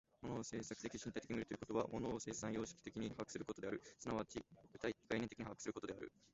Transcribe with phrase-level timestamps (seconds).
[0.23, 4.43] 物を制作的身体的に見るということは、物を生産様式的に把握することである、即ち
[4.73, 6.11] 具体概念的に把握することである。